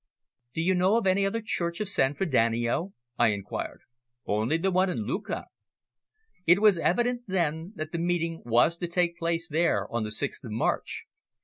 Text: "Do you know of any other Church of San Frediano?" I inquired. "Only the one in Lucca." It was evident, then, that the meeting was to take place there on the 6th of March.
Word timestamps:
"Do 0.55 0.61
you 0.61 0.73
know 0.73 0.97
of 0.97 1.05
any 1.05 1.27
other 1.27 1.43
Church 1.43 1.79
of 1.79 1.87
San 1.87 2.15
Frediano?" 2.15 2.93
I 3.19 3.27
inquired. 3.27 3.81
"Only 4.25 4.57
the 4.57 4.71
one 4.71 4.89
in 4.89 5.05
Lucca." 5.05 5.45
It 6.47 6.59
was 6.59 6.79
evident, 6.79 7.25
then, 7.27 7.73
that 7.75 7.91
the 7.91 7.99
meeting 7.99 8.41
was 8.43 8.75
to 8.77 8.87
take 8.87 9.19
place 9.19 9.47
there 9.47 9.85
on 9.93 10.01
the 10.03 10.09
6th 10.09 10.43
of 10.43 10.51
March. 10.53 11.05